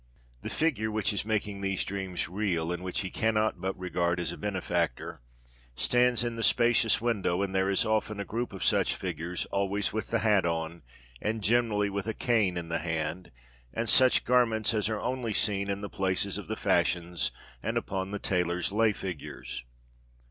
The 0.41 0.49
figure 0.49 0.89
which 0.89 1.13
is 1.13 1.25
making 1.25 1.61
these 1.61 1.83
dreams 1.85 2.27
real, 2.27 2.71
and 2.71 2.83
which 2.83 3.01
he 3.01 3.11
cannot 3.11 3.61
but 3.61 3.77
regard 3.77 4.19
as 4.19 4.31
a 4.31 4.35
benefactor, 4.37 5.21
stands 5.75 6.23
in 6.23 6.37
the 6.37 6.41
spacious 6.41 7.01
window, 7.01 7.43
and 7.43 7.53
there 7.53 7.69
is 7.69 7.85
often 7.85 8.19
a 8.19 8.25
group 8.25 8.51
of 8.51 8.63
such 8.63 8.95
figures; 8.95 9.45
always 9.51 9.93
with 9.93 10.07
the 10.07 10.17
hat 10.25 10.43
on, 10.43 10.81
and 11.21 11.43
generally 11.43 11.91
with 11.91 12.07
a 12.07 12.15
cane 12.15 12.57
in 12.57 12.67
the 12.69 12.79
hand, 12.79 13.29
and 13.75 13.87
such 13.89 14.25
garments 14.25 14.73
as 14.73 14.89
are 14.89 15.33
seen 15.33 15.61
only 15.67 15.71
in 15.71 15.81
the 15.81 15.87
plates 15.87 16.35
of 16.35 16.47
the 16.47 16.55
fashions 16.55 17.31
and 17.61 17.77
upon 17.77 18.09
the 18.09 18.17
tailor's 18.17 18.71
lay 18.71 18.93
figures. 18.93 19.65